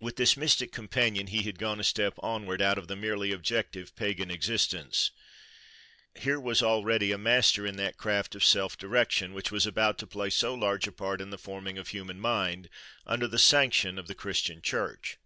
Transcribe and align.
With 0.00 0.16
this 0.16 0.36
mystic 0.36 0.72
companion 0.72 1.28
he 1.28 1.44
had 1.44 1.56
gone 1.56 1.78
a 1.78 1.84
step 1.84 2.14
onward 2.18 2.60
out 2.60 2.78
of 2.78 2.88
the 2.88 2.96
merely 2.96 3.30
objective 3.30 3.94
pagan 3.94 4.28
existence. 4.28 5.12
Here 6.16 6.40
was 6.40 6.64
already 6.64 7.12
a 7.12 7.16
master 7.16 7.64
in 7.64 7.76
that 7.76 7.96
craft 7.96 8.34
of 8.34 8.44
self 8.44 8.76
direction, 8.76 9.32
which 9.34 9.52
was 9.52 9.64
about 9.64 9.98
to 9.98 10.06
play 10.08 10.30
so 10.30 10.52
large 10.52 10.88
a 10.88 10.92
part 10.92 11.20
in 11.20 11.30
the 11.30 11.38
forming 11.38 11.78
of 11.78 11.90
human 11.90 12.18
mind, 12.18 12.70
under 13.06 13.28
the 13.28 13.38
sanction 13.38 14.00
of 14.00 14.08
the 14.08 14.16
Christian 14.16 14.62
church. 14.62 15.18